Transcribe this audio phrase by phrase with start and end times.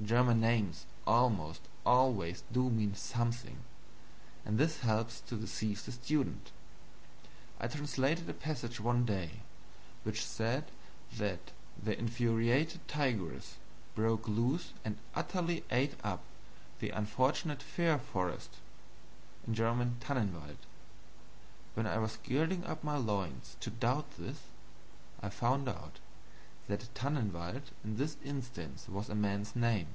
[0.00, 3.58] German names almost always do mean something,
[4.46, 6.52] and this helps to deceive the student.
[7.58, 9.40] I translated a passage one day,
[10.04, 10.70] which said
[11.16, 11.50] that
[11.82, 13.56] "the infuriated tigress
[13.96, 16.22] broke loose and utterly ate up
[16.78, 18.54] the unfortunate fir forest"
[19.52, 20.58] (Tannenwald).
[21.74, 24.42] When I was girding up my loins to doubt this,
[25.20, 25.98] I found out
[26.68, 29.86] that Tannenwald in this instance was a man's name.